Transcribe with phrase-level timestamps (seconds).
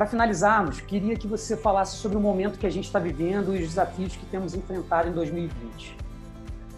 [0.00, 3.62] Para finalizarmos, queria que você falasse sobre o momento que a gente está vivendo e
[3.62, 5.94] os desafios que temos enfrentado em 2020.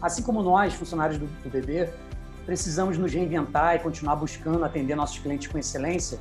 [0.01, 1.89] Assim como nós, funcionários do, do BB,
[2.45, 6.19] precisamos nos reinventar e continuar buscando atender nossos clientes com excelência,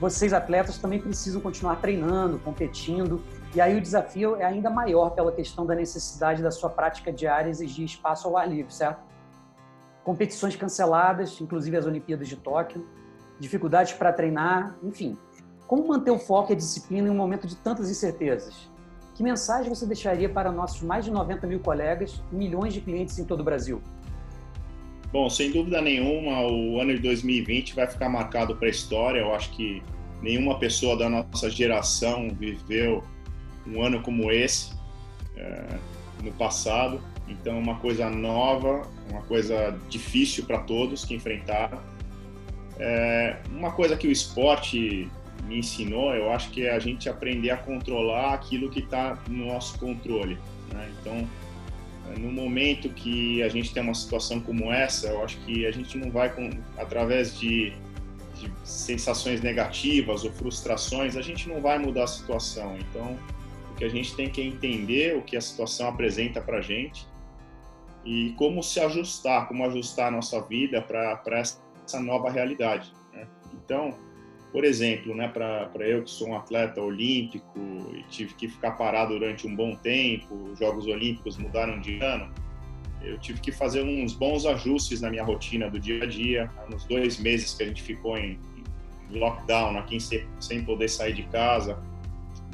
[0.00, 3.22] vocês, atletas, também precisam continuar treinando, competindo,
[3.54, 7.50] e aí o desafio é ainda maior pela questão da necessidade da sua prática diária
[7.50, 9.00] exigir espaço ao ar livre, certo?
[10.02, 12.84] Competições canceladas, inclusive as Olimpíadas de Tóquio,
[13.38, 15.16] dificuldades para treinar, enfim.
[15.72, 18.68] Como manter o foco e a disciplina em um momento de tantas incertezas?
[19.14, 23.18] Que mensagem você deixaria para nossos mais de 90 mil colegas e milhões de clientes
[23.18, 23.80] em todo o Brasil?
[25.10, 29.20] Bom, sem dúvida nenhuma, o ano de 2020 vai ficar marcado para a história.
[29.20, 29.82] Eu acho que
[30.20, 33.02] nenhuma pessoa da nossa geração viveu
[33.66, 34.74] um ano como esse
[35.38, 35.78] é,
[36.22, 37.00] no passado.
[37.26, 41.80] Então, uma coisa nova, uma coisa difícil para todos que enfrentaram.
[42.78, 45.10] É, uma coisa que o esporte
[45.42, 49.46] me ensinou, eu acho que é a gente aprender a controlar aquilo que está no
[49.46, 50.38] nosso controle.
[50.72, 50.90] Né?
[51.00, 51.28] Então,
[52.18, 55.96] no momento que a gente tem uma situação como essa, eu acho que a gente
[55.98, 57.72] não vai, com, através de,
[58.34, 62.76] de sensações negativas ou frustrações, a gente não vai mudar a situação.
[62.78, 63.18] Então,
[63.70, 66.62] o que a gente tem que é entender o que a situação apresenta para a
[66.62, 67.06] gente
[68.04, 72.92] e como se ajustar, como ajustar a nossa vida para essa nova realidade.
[73.12, 73.26] Né?
[73.54, 73.96] Então,
[74.52, 77.58] por exemplo, né, para eu que sou um atleta olímpico
[77.94, 82.30] e tive que ficar parado durante um bom tempo, os Jogos Olímpicos mudaram de ano,
[83.02, 86.50] eu tive que fazer uns bons ajustes na minha rotina do dia a dia.
[86.70, 88.38] Nos dois meses que a gente ficou em
[89.10, 91.82] lockdown, aqui sem, sem poder sair de casa,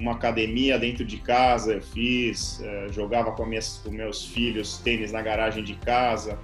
[0.01, 5.13] uma academia dentro de casa eu fiz, eh, jogava com, minhas, com meus filhos tênis
[5.13, 6.39] na garagem de casa,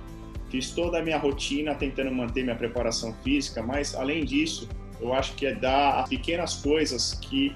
[0.51, 4.69] fiz toda a minha rotina tentando manter minha preparação física, mas além disso,
[5.05, 7.55] eu acho que é dar as pequenas coisas que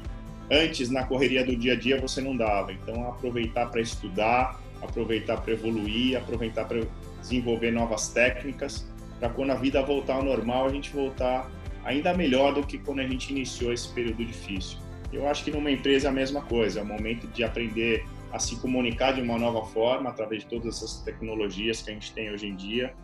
[0.50, 2.72] antes na correria do dia a dia você não dava.
[2.72, 6.83] Então, aproveitar para estudar, aproveitar para evoluir, aproveitar para
[7.20, 8.86] desenvolver novas técnicas,
[9.18, 11.50] para quando a vida voltar ao normal, a gente voltar
[11.84, 14.78] ainda melhor do que quando a gente iniciou esse período difícil.
[15.11, 18.39] Eu acho que numa empresa é a mesma coisa, é o momento de aprender a
[18.39, 22.30] se comunicar de uma nova forma através de todas essas tecnologias que a gente tem
[22.30, 22.94] hoje em dia,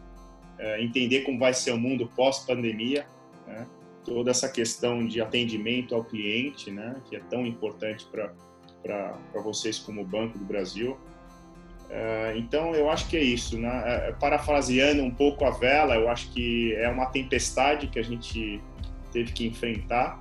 [0.58, 3.06] é, entender como vai ser o mundo pós-pandemia,
[3.46, 3.66] né?
[4.04, 10.04] Toda essa questão de atendimento ao cliente, né, que é tão importante para vocês como
[10.04, 10.98] Banco do Brasil.
[11.84, 13.58] Uh, então, eu acho que é isso.
[13.58, 13.68] Né?
[13.86, 18.60] É, parafraseando um pouco a vela, eu acho que é uma tempestade que a gente
[19.12, 20.20] teve que enfrentar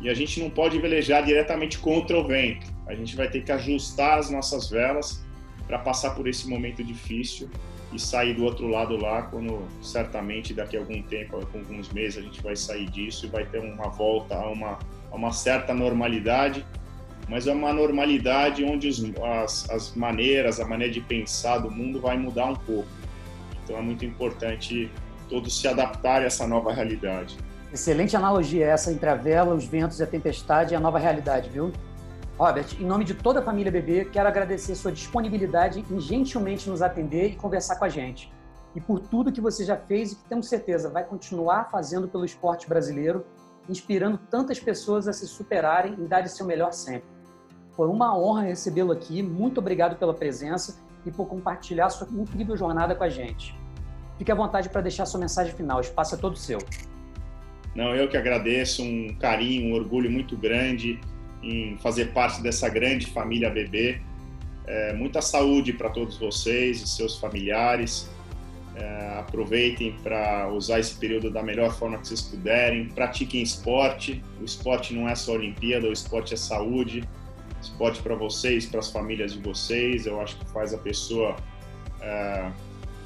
[0.00, 2.66] e a gente não pode velejar diretamente contra o vento.
[2.86, 5.24] A gente vai ter que ajustar as nossas velas
[5.66, 7.48] para passar por esse momento difícil
[7.92, 12.22] e sair do outro lado lá quando certamente daqui a algum tempo, alguns meses a
[12.22, 14.78] gente vai sair disso e vai ter uma volta a uma,
[15.10, 16.64] a uma certa normalidade,
[17.28, 19.02] mas é uma normalidade onde os,
[19.42, 22.88] as, as maneiras, a maneira de pensar do mundo vai mudar um pouco.
[23.64, 24.90] Então é muito importante
[25.28, 27.36] todos se adaptarem a essa nova realidade.
[27.72, 31.72] Excelente analogia essa entre a vela, os ventos a tempestade e a nova realidade, viu?
[32.40, 36.80] Robert, em nome de toda a família BB, quero agradecer sua disponibilidade em gentilmente nos
[36.80, 38.32] atender e conversar com a gente.
[38.74, 42.24] E por tudo que você já fez e que tenho certeza vai continuar fazendo pelo
[42.24, 43.26] esporte brasileiro,
[43.68, 47.06] inspirando tantas pessoas a se superarem e darem seu melhor sempre.
[47.72, 49.22] Foi uma honra recebê-lo aqui.
[49.22, 53.54] Muito obrigado pela presença e por compartilhar sua incrível jornada com a gente.
[54.16, 55.76] Fique à vontade para deixar sua mensagem final.
[55.76, 56.58] O espaço é todo seu.
[57.74, 60.98] Não, eu que agradeço, um carinho, um orgulho muito grande
[61.42, 64.00] em fazer parte dessa grande família BB.
[64.66, 68.10] É, muita saúde para todos vocês e seus familiares.
[68.76, 72.88] É, aproveitem para usar esse período da melhor forma que vocês puderem.
[72.88, 74.22] Pratiquem esporte.
[74.40, 77.02] O esporte não é só Olimpíada, o esporte é saúde.
[77.60, 80.06] Esporte para vocês, para as famílias de vocês.
[80.06, 81.36] Eu acho que faz a pessoa
[82.00, 82.50] é,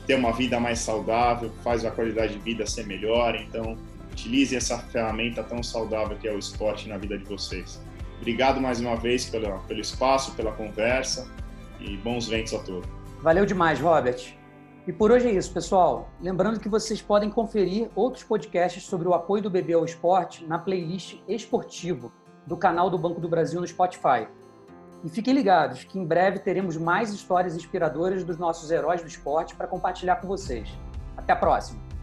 [0.06, 3.34] ter uma vida mais saudável, faz a qualidade de vida ser melhor.
[3.34, 3.76] Então,
[4.12, 7.80] utilize essa ferramenta tão saudável que é o esporte na vida de vocês.
[8.18, 11.28] Obrigado mais uma vez pelo, espaço, pela conversa
[11.80, 12.88] e bons ventos a todos.
[13.22, 14.34] Valeu demais, Robert.
[14.86, 16.10] E por hoje é isso, pessoal.
[16.20, 20.58] Lembrando que vocês podem conferir outros podcasts sobre o apoio do bebê ao esporte na
[20.58, 22.12] playlist Esportivo
[22.46, 24.28] do canal do Banco do Brasil no Spotify.
[25.02, 29.54] E fiquem ligados que em breve teremos mais histórias inspiradoras dos nossos heróis do esporte
[29.54, 30.68] para compartilhar com vocês.
[31.16, 31.93] Até a próxima!